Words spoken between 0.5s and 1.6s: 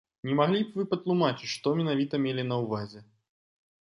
б вы патлумачыць,